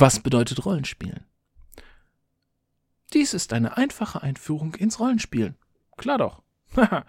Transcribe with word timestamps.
Was 0.00 0.18
bedeutet 0.18 0.64
Rollenspielen? 0.64 1.26
Dies 3.12 3.34
ist 3.34 3.52
eine 3.52 3.76
einfache 3.76 4.22
Einführung 4.22 4.74
ins 4.76 4.98
Rollenspielen. 4.98 5.58
Klar 5.98 6.16
doch. 6.16 6.42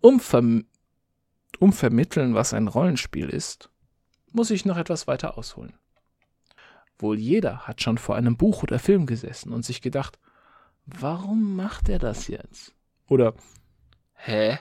um, 0.00 0.20
verm 0.20 0.64
um 1.58 1.74
vermitteln, 1.74 2.34
was 2.34 2.54
ein 2.54 2.66
Rollenspiel 2.66 3.28
ist, 3.28 3.68
muss 4.32 4.50
ich 4.50 4.64
noch 4.64 4.78
etwas 4.78 5.06
weiter 5.06 5.36
ausholen. 5.36 5.74
Wohl 6.96 7.18
jeder 7.18 7.66
hat 7.66 7.82
schon 7.82 7.98
vor 7.98 8.16
einem 8.16 8.38
Buch 8.38 8.62
oder 8.62 8.78
Film 8.78 9.04
gesessen 9.04 9.52
und 9.52 9.66
sich 9.66 9.82
gedacht, 9.82 10.18
warum 10.86 11.56
macht 11.56 11.90
er 11.90 11.98
das 11.98 12.26
jetzt? 12.26 12.74
Oder, 13.06 13.34
hä? 14.14 14.58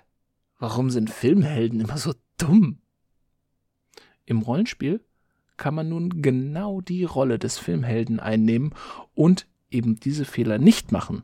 Warum 0.58 0.90
sind 0.90 1.10
Filmhelden 1.10 1.80
immer 1.80 1.98
so 1.98 2.14
dumm? 2.36 2.82
Im 4.26 4.42
Rollenspiel 4.42 5.02
kann 5.60 5.76
man 5.76 5.90
nun 5.90 6.24
genau 6.24 6.82
die 6.82 7.04
Rolle 7.04 7.38
des 7.38 7.60
Filmhelden 7.60 8.20
einnehmen 8.20 8.74
und 9.14 9.46
eben 9.70 10.00
diese 10.00 10.26
Fehler 10.26 10.58
nicht 10.58 10.92
machen. 10.92 11.24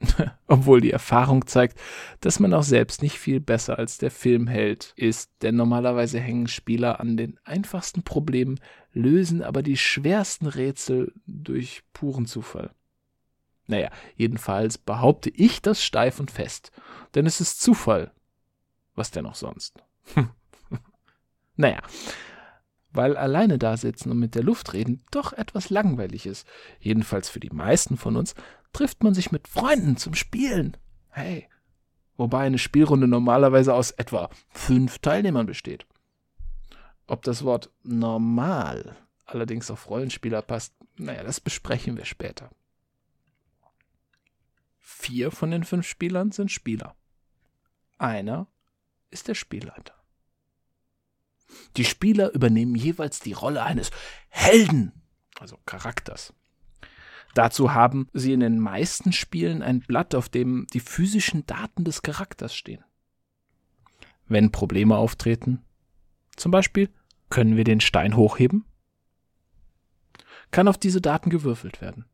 Obwohl 0.46 0.80
die 0.80 0.92
Erfahrung 0.92 1.46
zeigt, 1.46 1.78
dass 2.20 2.38
man 2.38 2.54
auch 2.54 2.62
selbst 2.62 3.02
nicht 3.02 3.18
viel 3.18 3.40
besser 3.40 3.78
als 3.78 3.98
der 3.98 4.10
Filmheld 4.10 4.92
ist, 4.96 5.30
denn 5.42 5.56
normalerweise 5.56 6.20
hängen 6.20 6.46
Spieler 6.46 7.00
an 7.00 7.16
den 7.16 7.38
einfachsten 7.44 8.02
Problemen, 8.02 8.60
lösen 8.92 9.42
aber 9.42 9.62
die 9.62 9.76
schwersten 9.76 10.46
Rätsel 10.46 11.12
durch 11.26 11.82
puren 11.92 12.26
Zufall. 12.26 12.70
Naja, 13.66 13.90
jedenfalls 14.16 14.78
behaupte 14.78 15.30
ich 15.30 15.62
das 15.62 15.82
steif 15.82 16.20
und 16.20 16.30
fest, 16.30 16.72
denn 17.14 17.26
es 17.26 17.40
ist 17.40 17.60
Zufall. 17.60 18.12
Was 18.94 19.10
denn 19.10 19.26
auch 19.26 19.34
sonst? 19.34 19.82
naja, 21.56 21.80
weil 22.92 23.16
alleine 23.16 23.58
da 23.58 23.76
sitzen 23.76 24.10
und 24.10 24.18
mit 24.18 24.34
der 24.34 24.42
Luft 24.42 24.72
reden 24.72 25.02
doch 25.10 25.32
etwas 25.32 25.70
langweilig 25.70 26.26
ist, 26.26 26.46
jedenfalls 26.80 27.28
für 27.28 27.40
die 27.40 27.50
meisten 27.50 27.96
von 27.96 28.16
uns, 28.16 28.34
trifft 28.72 29.02
man 29.02 29.14
sich 29.14 29.32
mit 29.32 29.48
Freunden 29.48 29.96
zum 29.96 30.14
Spielen. 30.14 30.76
Hey. 31.08 31.48
Wobei 32.16 32.40
eine 32.40 32.58
Spielrunde 32.58 33.08
normalerweise 33.08 33.74
aus 33.74 33.92
etwa 33.92 34.28
fünf 34.50 34.98
Teilnehmern 34.98 35.46
besteht. 35.46 35.86
Ob 37.06 37.22
das 37.22 37.44
Wort 37.44 37.70
normal 37.82 38.96
allerdings 39.24 39.70
auf 39.70 39.88
Rollenspieler 39.88 40.42
passt, 40.42 40.74
naja, 40.96 41.22
das 41.22 41.40
besprechen 41.40 41.96
wir 41.96 42.04
später. 42.04 42.50
Vier 44.78 45.30
von 45.30 45.50
den 45.50 45.64
fünf 45.64 45.86
Spielern 45.86 46.30
sind 46.32 46.50
Spieler. 46.50 46.94
Einer 47.98 48.48
ist 49.10 49.28
der 49.28 49.34
Spielleiter. 49.34 49.94
Die 51.76 51.84
Spieler 51.84 52.32
übernehmen 52.32 52.74
jeweils 52.74 53.20
die 53.20 53.32
Rolle 53.32 53.62
eines 53.62 53.90
Helden, 54.28 54.92
also 55.38 55.58
Charakters. 55.66 56.32
Dazu 57.34 57.74
haben 57.74 58.08
sie 58.12 58.32
in 58.32 58.40
den 58.40 58.58
meisten 58.58 59.12
Spielen 59.12 59.62
ein 59.62 59.80
Blatt, 59.80 60.14
auf 60.14 60.28
dem 60.28 60.66
die 60.72 60.80
physischen 60.80 61.46
Daten 61.46 61.84
des 61.84 62.02
Charakters 62.02 62.54
stehen. 62.54 62.84
Wenn 64.26 64.52
Probleme 64.52 64.96
auftreten, 64.96 65.62
zum 66.36 66.50
Beispiel, 66.50 66.88
können 67.28 67.56
wir 67.56 67.64
den 67.64 67.80
Stein 67.80 68.16
hochheben? 68.16 68.64
Kann 70.50 70.68
auf 70.68 70.78
diese 70.78 71.00
Daten 71.00 71.30
gewürfelt 71.30 71.80
werden. 71.80 72.06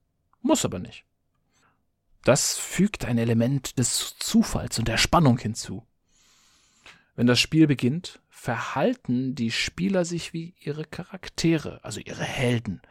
Muss 0.42 0.64
aber 0.64 0.78
nicht. 0.78 1.04
Das 2.24 2.58
fügt 2.58 3.04
ein 3.04 3.18
Element 3.18 3.78
des 3.78 4.16
Zufalls 4.18 4.78
und 4.78 4.88
der 4.88 4.96
Spannung 4.98 5.38
hinzu. 5.38 5.86
Wenn 7.16 7.26
das 7.26 7.40
Spiel 7.40 7.66
beginnt, 7.66 8.20
verhalten 8.28 9.34
die 9.34 9.50
Spieler 9.50 10.04
sich 10.04 10.34
wie 10.34 10.54
ihre 10.60 10.84
Charaktere, 10.84 11.82
also 11.82 11.98
ihre 11.98 12.24
Helden. 12.24 12.82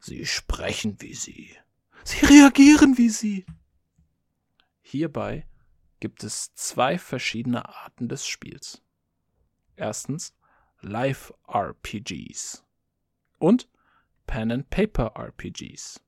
Sie 0.00 0.26
sprechen 0.26 0.96
wie 1.00 1.14
sie. 1.14 1.56
Sie 2.02 2.26
reagieren 2.26 2.98
wie 2.98 3.08
sie. 3.08 3.46
Hierbei 4.82 5.46
gibt 6.00 6.24
es 6.24 6.54
zwei 6.54 6.98
verschiedene 6.98 7.68
Arten 7.68 8.08
des 8.08 8.26
Spiels. 8.26 8.82
Erstens 9.76 10.34
Live-RPGs 10.80 12.64
und 13.38 13.68
Pen-and-Paper-RPGs. 14.26 16.00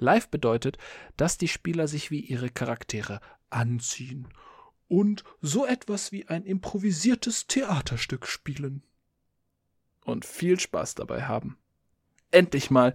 Live 0.00 0.28
bedeutet, 0.28 0.76
dass 1.16 1.38
die 1.38 1.48
Spieler 1.48 1.86
sich 1.86 2.10
wie 2.10 2.20
ihre 2.20 2.50
Charaktere 2.50 3.20
anziehen 3.48 4.28
und 4.88 5.24
so 5.40 5.66
etwas 5.66 6.12
wie 6.12 6.26
ein 6.26 6.44
improvisiertes 6.44 7.46
Theaterstück 7.46 8.26
spielen. 8.26 8.82
Und 10.04 10.24
viel 10.24 10.58
Spaß 10.58 10.94
dabei 10.94 11.24
haben. 11.24 11.58
Endlich 12.30 12.70
mal 12.70 12.94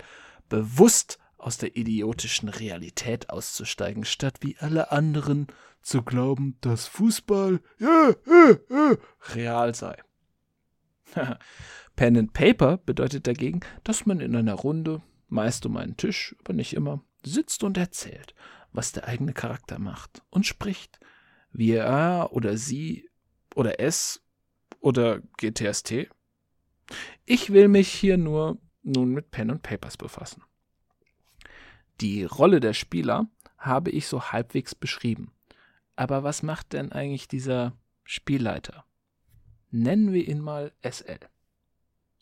bewusst 0.49 1.19
aus 1.37 1.57
der 1.57 1.75
idiotischen 1.75 2.49
Realität 2.49 3.29
auszusteigen, 3.29 4.05
statt 4.05 4.37
wie 4.41 4.57
alle 4.59 4.91
anderen 4.91 5.47
zu 5.81 6.01
glauben, 6.01 6.57
dass 6.61 6.87
Fußball 6.87 7.61
ja, 7.79 8.15
ja, 8.25 8.57
ja, 8.69 8.97
real 9.33 9.75
sei. 9.75 10.01
Pen 11.95 12.17
and 12.17 12.33
Paper 12.33 12.77
bedeutet 12.77 13.27
dagegen, 13.27 13.59
dass 13.83 14.05
man 14.05 14.19
in 14.19 14.35
einer 14.35 14.53
Runde, 14.53 15.03
meist 15.27 15.65
um 15.65 15.77
einen 15.77 15.97
Tisch, 15.97 16.35
aber 16.39 16.53
nicht 16.53 16.73
immer, 16.73 17.03
sitzt 17.23 17.63
und 17.63 17.77
erzählt, 17.77 18.33
was 18.71 18.93
der 18.93 19.07
eigene 19.07 19.33
Charakter 19.33 19.77
macht 19.77 20.23
und 20.29 20.45
spricht, 20.45 20.99
wie 21.53 21.71
er 21.73 22.29
oder 22.31 22.57
sie 22.57 23.09
oder 23.55 23.79
es 23.79 24.21
oder 24.79 25.21
GTST. 25.37 26.09
Ich 27.25 27.53
will 27.53 27.67
mich 27.67 27.87
hier 27.87 28.17
nur 28.17 28.57
nun 28.83 29.13
mit 29.13 29.31
Pen 29.31 29.49
und 29.49 29.63
Papers 29.63 29.95
befassen. 29.95 30.43
Die 32.01 32.25
Rolle 32.25 32.59
der 32.59 32.73
Spieler 32.73 33.27
habe 33.57 33.91
ich 33.91 34.07
so 34.07 34.31
halbwegs 34.31 34.75
beschrieben. 34.75 35.31
Aber 35.95 36.23
was 36.23 36.43
macht 36.43 36.73
denn 36.73 36.91
eigentlich 36.91 37.27
dieser 37.27 37.77
Spielleiter? 38.03 38.85
Nennen 39.69 40.11
wir 40.11 40.27
ihn 40.27 40.41
mal 40.41 40.73
SL. 40.81 41.19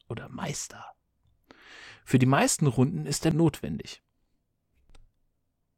Oder 0.08 0.30
Meister. 0.30 0.86
Für 2.06 2.20
die 2.20 2.26
meisten 2.26 2.68
Runden 2.68 3.06
ist 3.06 3.26
er 3.26 3.34
notwendig. 3.34 4.04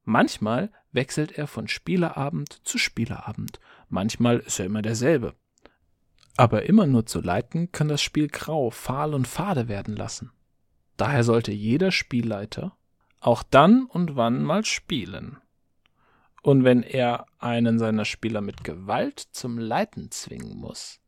Manchmal 0.03 0.71
wechselt 0.91 1.37
er 1.37 1.47
von 1.47 1.67
Spielerabend 1.67 2.65
zu 2.65 2.77
Spielerabend, 2.77 3.59
manchmal 3.89 4.39
ist 4.39 4.59
er 4.59 4.65
immer 4.65 4.81
derselbe. 4.81 5.35
Aber 6.35 6.63
immer 6.63 6.87
nur 6.87 7.05
zu 7.05 7.21
leiten 7.21 7.71
kann 7.71 7.87
das 7.87 8.01
Spiel 8.01 8.27
grau, 8.27 8.69
fahl 8.69 9.13
und 9.13 9.27
fade 9.27 9.67
werden 9.67 9.95
lassen. 9.95 10.31
Daher 10.97 11.23
sollte 11.23 11.51
jeder 11.51 11.91
Spielleiter 11.91 12.75
auch 13.19 13.43
dann 13.43 13.85
und 13.85 14.15
wann 14.15 14.43
mal 14.43 14.65
spielen. 14.65 15.37
Und 16.41 16.65
wenn 16.65 16.83
er 16.83 17.25
einen 17.39 17.79
seiner 17.79 18.03
Spieler 18.03 18.41
mit 18.41 18.63
Gewalt 18.63 19.19
zum 19.31 19.57
Leiten 19.57 20.11
zwingen 20.11 20.57
muss, 20.57 20.99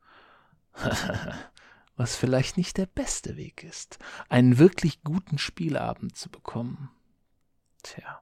was 1.97 2.16
vielleicht 2.16 2.57
nicht 2.57 2.77
der 2.77 2.85
beste 2.85 3.35
Weg 3.35 3.63
ist, 3.63 4.00
einen 4.29 4.57
wirklich 4.57 5.03
guten 5.03 5.38
Spielabend 5.38 6.16
zu 6.16 6.29
bekommen. 6.29 6.89
Tja. 7.83 8.22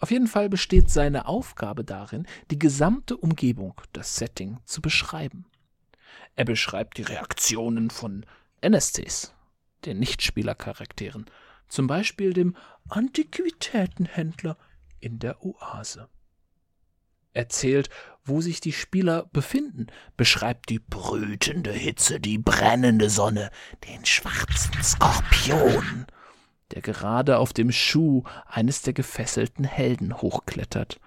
Auf 0.00 0.10
jeden 0.10 0.26
Fall 0.26 0.48
besteht 0.48 0.90
seine 0.90 1.26
Aufgabe 1.26 1.84
darin, 1.84 2.26
die 2.50 2.58
gesamte 2.58 3.16
Umgebung, 3.16 3.80
das 3.92 4.16
Setting, 4.16 4.58
zu 4.64 4.82
beschreiben. 4.82 5.46
Er 6.36 6.44
beschreibt 6.44 6.98
die 6.98 7.02
Reaktionen 7.02 7.90
von 7.90 8.26
NSCs, 8.60 9.32
den 9.84 10.00
Nichtspielercharakteren, 10.00 11.26
zum 11.68 11.86
Beispiel 11.86 12.32
dem 12.32 12.56
Antiquitätenhändler 12.88 14.58
in 15.00 15.18
der 15.18 15.44
Oase. 15.44 16.08
Erzählt, 17.32 17.90
wo 18.24 18.40
sich 18.40 18.60
die 18.60 18.72
Spieler 18.72 19.28
befinden, 19.32 19.88
beschreibt 20.16 20.68
die 20.68 20.78
brütende 20.78 21.72
Hitze, 21.72 22.20
die 22.20 22.38
brennende 22.38 23.10
Sonne, 23.10 23.50
den 23.88 24.04
schwarzen 24.04 24.82
Skorpion, 24.82 26.06
der 26.72 26.82
gerade 26.82 27.38
auf 27.38 27.52
dem 27.52 27.72
Schuh 27.72 28.24
eines 28.46 28.82
der 28.82 28.92
gefesselten 28.92 29.64
Helden 29.64 30.20
hochklettert, 30.20 31.00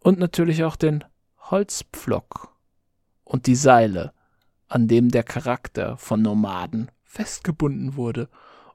und 0.00 0.18
natürlich 0.20 0.62
auch 0.62 0.76
den 0.76 1.04
Holzpflock 1.38 2.54
und 3.24 3.46
die 3.46 3.56
Seile, 3.56 4.12
an 4.68 4.88
dem 4.88 5.10
der 5.10 5.24
Charakter 5.24 5.96
von 5.96 6.22
Nomaden 6.22 6.90
festgebunden 7.02 7.96
wurde, 7.96 8.28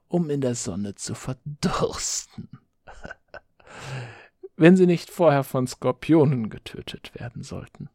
um 0.08 0.28
in 0.28 0.40
der 0.40 0.54
Sonne 0.54 0.94
zu 0.94 1.14
verdursten. 1.14 2.50
Wenn 4.56 4.76
sie 4.76 4.86
nicht 4.86 5.10
vorher 5.10 5.44
von 5.44 5.66
Skorpionen 5.66 6.50
getötet 6.50 7.14
werden 7.14 7.42
sollten. 7.42 7.88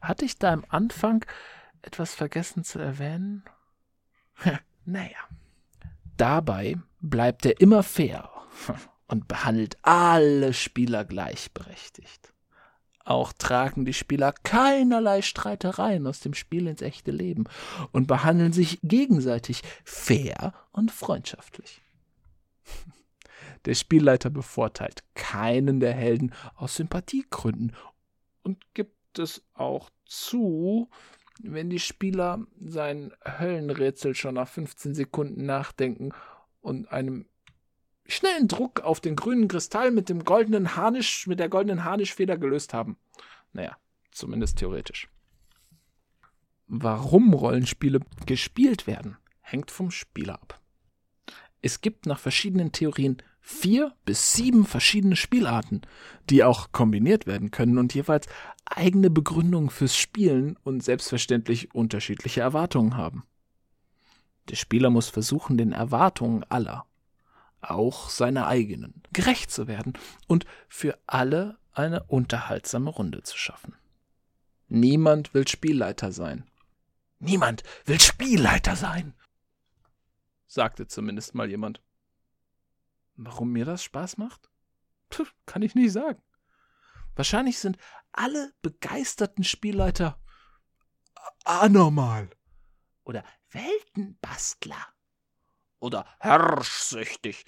Hatte 0.00 0.24
ich 0.24 0.38
da 0.38 0.52
am 0.52 0.64
Anfang 0.68 1.26
etwas 1.82 2.14
vergessen 2.14 2.64
zu 2.64 2.78
erwähnen? 2.78 3.44
naja. 4.84 5.18
Dabei 6.16 6.76
bleibt 7.00 7.46
er 7.46 7.60
immer 7.60 7.82
fair 7.82 8.30
und 9.08 9.28
behandelt 9.28 9.76
alle 9.82 10.52
Spieler 10.52 11.04
gleichberechtigt. 11.04 12.32
Auch 13.04 13.32
tragen 13.32 13.86
die 13.86 13.94
Spieler 13.94 14.34
keinerlei 14.42 15.22
Streitereien 15.22 16.06
aus 16.06 16.20
dem 16.20 16.34
Spiel 16.34 16.66
ins 16.66 16.82
echte 16.82 17.10
Leben 17.10 17.44
und 17.90 18.06
behandeln 18.06 18.52
sich 18.52 18.80
gegenseitig 18.82 19.62
fair 19.82 20.52
und 20.72 20.90
freundschaftlich. 20.90 21.80
Der 23.64 23.74
Spielleiter 23.74 24.30
bevorteilt 24.30 25.02
keinen 25.14 25.80
der 25.80 25.92
Helden 25.92 26.32
aus 26.54 26.76
Sympathiegründen 26.76 27.74
und 28.42 28.62
gibt 28.72 29.18
es 29.18 29.42
auch 29.54 29.90
zu, 30.04 30.88
wenn 31.42 31.68
die 31.68 31.80
Spieler 31.80 32.46
sein 32.60 33.12
Höllenrätsel 33.24 34.14
schon 34.14 34.36
nach 34.36 34.48
15 34.48 34.94
Sekunden 34.94 35.44
nachdenken 35.44 36.12
und 36.68 36.92
einem 36.92 37.26
schnellen 38.06 38.48
Druck 38.48 38.80
auf 38.80 39.00
den 39.00 39.16
grünen 39.16 39.48
Kristall 39.48 39.90
mit 39.90 40.08
dem 40.08 40.24
goldenen 40.24 40.76
Harnisch, 40.76 41.26
mit 41.26 41.40
der 41.40 41.48
goldenen 41.48 41.84
Harnischfeder 41.84 42.38
gelöst 42.38 42.72
haben. 42.72 42.96
Naja, 43.52 43.76
zumindest 44.12 44.58
theoretisch. 44.58 45.08
Warum 46.66 47.32
Rollenspiele 47.32 48.00
gespielt 48.26 48.86
werden, 48.86 49.16
hängt 49.40 49.70
vom 49.70 49.90
Spieler 49.90 50.34
ab. 50.34 50.60
Es 51.60 51.80
gibt 51.80 52.06
nach 52.06 52.18
verschiedenen 52.18 52.72
Theorien 52.72 53.16
vier 53.40 53.94
bis 54.04 54.34
sieben 54.34 54.66
verschiedene 54.66 55.16
Spielarten, 55.16 55.82
die 56.28 56.44
auch 56.44 56.70
kombiniert 56.70 57.26
werden 57.26 57.50
können 57.50 57.78
und 57.78 57.94
jeweils 57.94 58.28
eigene 58.66 59.10
Begründungen 59.10 59.70
fürs 59.70 59.96
Spielen 59.96 60.56
und 60.62 60.82
selbstverständlich 60.84 61.74
unterschiedliche 61.74 62.42
Erwartungen 62.42 62.96
haben. 62.96 63.24
Der 64.48 64.56
Spieler 64.56 64.90
muss 64.90 65.08
versuchen, 65.08 65.58
den 65.58 65.72
Erwartungen 65.72 66.44
aller, 66.44 66.86
auch 67.60 68.08
seine 68.08 68.46
eigenen, 68.46 69.02
gerecht 69.12 69.50
zu 69.50 69.66
werden 69.66 69.94
und 70.26 70.46
für 70.68 70.98
alle 71.06 71.58
eine 71.72 72.04
unterhaltsame 72.04 72.90
Runde 72.90 73.22
zu 73.22 73.36
schaffen. 73.36 73.74
Niemand 74.68 75.34
will 75.34 75.46
Spielleiter 75.46 76.12
sein. 76.12 76.48
Niemand 77.18 77.62
will 77.84 78.00
Spielleiter 78.00 78.76
sein, 78.76 79.14
sagte 80.46 80.86
zumindest 80.86 81.34
mal 81.34 81.48
jemand. 81.48 81.82
Warum 83.16 83.50
mir 83.50 83.64
das 83.64 83.82
Spaß 83.82 84.18
macht? 84.18 84.48
Puh, 85.10 85.26
kann 85.46 85.62
ich 85.62 85.74
nicht 85.74 85.92
sagen. 85.92 86.22
Wahrscheinlich 87.16 87.58
sind 87.58 87.76
alle 88.12 88.52
begeisterten 88.62 89.42
Spielleiter 89.42 90.20
anormal. 91.44 92.30
Oder 93.08 93.24
Weltenbastler. 93.52 94.86
Oder 95.80 96.04
herrschsüchtig. 96.20 97.46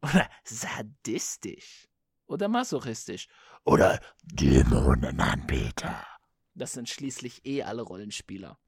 Oder 0.00 0.30
sadistisch. 0.44 1.86
Oder 2.26 2.48
masochistisch. 2.48 3.28
Oder 3.64 4.00
Dämonenanbeter. 4.22 6.06
Das 6.54 6.72
sind 6.72 6.88
schließlich 6.88 7.44
eh 7.44 7.64
alle 7.64 7.82
Rollenspieler. 7.82 8.58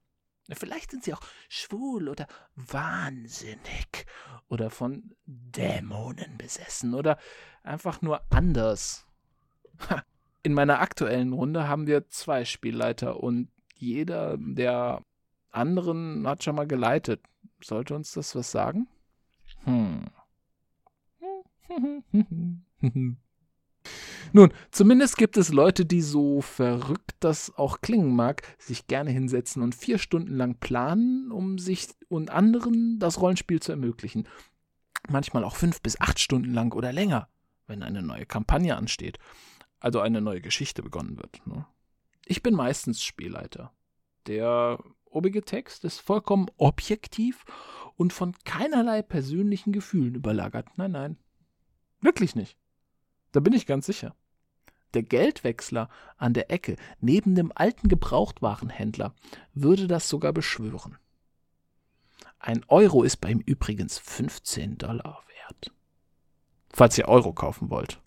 Vielleicht 0.52 0.90
sind 0.90 1.04
sie 1.04 1.14
auch 1.14 1.22
schwul 1.48 2.08
oder 2.08 2.26
wahnsinnig 2.54 4.06
oder 4.48 4.68
von 4.68 5.14
Dämonen 5.24 6.36
besessen 6.36 6.92
oder 6.92 7.18
einfach 7.62 8.02
nur 8.02 8.20
anders. 8.30 9.06
In 10.42 10.52
meiner 10.52 10.80
aktuellen 10.80 11.32
Runde 11.32 11.66
haben 11.66 11.86
wir 11.86 12.08
zwei 12.08 12.44
Spielleiter 12.44 13.20
und 13.20 13.50
jeder 13.76 14.36
der 14.38 15.02
anderen 15.50 16.26
hat 16.26 16.44
schon 16.44 16.56
mal 16.56 16.66
geleitet. 16.66 17.20
Sollte 17.62 17.94
uns 17.94 18.12
das 18.12 18.34
was 18.34 18.50
sagen? 18.50 18.88
Hm. 19.64 20.06
Nun, 24.32 24.52
zumindest 24.70 25.16
gibt 25.16 25.36
es 25.36 25.52
Leute, 25.52 25.84
die 25.84 26.02
so 26.02 26.40
verrückt 26.40 27.16
das 27.20 27.56
auch 27.56 27.80
klingen 27.80 28.14
mag, 28.14 28.42
sich 28.58 28.86
gerne 28.86 29.10
hinsetzen 29.10 29.62
und 29.62 29.74
vier 29.74 29.98
Stunden 29.98 30.34
lang 30.36 30.54
planen, 30.60 31.32
um 31.32 31.58
sich 31.58 31.88
und 32.08 32.30
anderen 32.30 32.98
das 32.98 33.20
Rollenspiel 33.20 33.60
zu 33.60 33.72
ermöglichen. 33.72 34.28
Manchmal 35.08 35.44
auch 35.44 35.56
fünf 35.56 35.82
bis 35.82 36.00
acht 36.00 36.20
Stunden 36.20 36.52
lang 36.52 36.72
oder 36.72 36.92
länger, 36.92 37.28
wenn 37.66 37.82
eine 37.82 38.02
neue 38.02 38.26
Kampagne 38.26 38.76
ansteht, 38.76 39.18
also 39.80 40.00
eine 40.00 40.20
neue 40.20 40.40
Geschichte 40.40 40.82
begonnen 40.82 41.16
wird. 41.16 41.44
Ne? 41.46 41.66
Ich 42.24 42.42
bin 42.42 42.54
meistens 42.54 43.02
Spielleiter. 43.02 43.72
Der 44.26 44.78
obige 45.10 45.42
Text 45.42 45.84
ist 45.84 46.00
vollkommen 46.00 46.50
objektiv 46.56 47.44
und 47.96 48.12
von 48.12 48.34
keinerlei 48.44 49.02
persönlichen 49.02 49.72
Gefühlen 49.72 50.14
überlagert. 50.14 50.66
Nein, 50.76 50.92
nein. 50.92 51.16
Wirklich 52.00 52.34
nicht. 52.34 52.56
Da 53.32 53.40
bin 53.40 53.52
ich 53.52 53.66
ganz 53.66 53.86
sicher. 53.86 54.14
Der 54.94 55.02
Geldwechsler 55.02 55.88
an 56.16 56.34
der 56.34 56.50
Ecke 56.50 56.76
neben 57.00 57.34
dem 57.34 57.52
alten 57.54 57.88
Gebrauchtwarenhändler 57.88 59.14
würde 59.54 59.86
das 59.86 60.08
sogar 60.08 60.32
beschwören. 60.32 60.98
Ein 62.38 62.64
Euro 62.68 63.02
ist 63.02 63.18
bei 63.18 63.30
ihm 63.30 63.40
übrigens 63.40 63.98
15 63.98 64.78
Dollar 64.78 65.22
wert. 65.36 65.72
Falls 66.70 66.96
ihr 66.98 67.06
Euro 67.06 67.32
kaufen 67.32 67.70
wollt. 67.70 68.00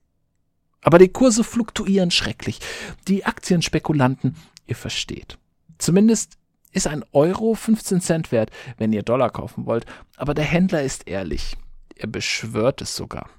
Aber 0.81 0.97
die 0.97 1.09
Kurse 1.09 1.43
fluktuieren 1.43 2.11
schrecklich. 2.11 2.59
Die 3.07 3.25
Aktienspekulanten, 3.25 4.35
ihr 4.67 4.75
versteht. 4.75 5.37
Zumindest 5.77 6.37
ist 6.73 6.87
ein 6.87 7.05
Euro 7.13 7.53
15 7.53 8.01
Cent 8.01 8.31
wert, 8.31 8.51
wenn 8.77 8.91
ihr 8.91 9.03
Dollar 9.03 9.29
kaufen 9.29 9.65
wollt. 9.65 9.85
Aber 10.17 10.33
der 10.33 10.45
Händler 10.45 10.83
ist 10.83 11.07
ehrlich. 11.07 11.55
Er 11.95 12.07
beschwört 12.07 12.81
es 12.81 12.95
sogar. 12.95 13.29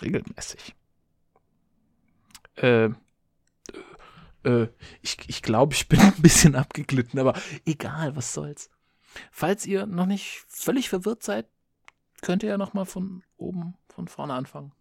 Regelmäßig. 0.00 0.74
Äh, 2.56 2.90
äh, 4.44 4.68
ich, 5.02 5.18
ich 5.26 5.42
glaube, 5.42 5.74
ich 5.74 5.88
bin 5.88 6.00
ein 6.00 6.22
bisschen 6.22 6.54
abgeglitten, 6.54 7.18
aber 7.18 7.34
egal, 7.64 8.16
was 8.16 8.32
soll's. 8.32 8.70
Falls 9.30 9.66
ihr 9.66 9.86
noch 9.86 10.06
nicht 10.06 10.44
völlig 10.48 10.88
verwirrt 10.88 11.22
seid, 11.22 11.46
könnt 12.22 12.42
ihr 12.42 12.50
ja 12.50 12.58
noch 12.58 12.74
mal 12.74 12.84
von 12.84 13.22
oben, 13.36 13.74
von 13.88 14.08
vorne 14.08 14.34
anfangen. 14.34 14.72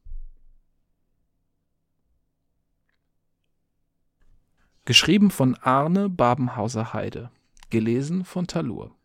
Geschrieben 4.85 5.31
von 5.31 5.55
Arne 5.55 6.09
Babenhauser 6.09 6.93
Heide. 6.93 7.31
Gelesen 7.75 8.23
von 8.23 8.47
Talur. 8.47 8.95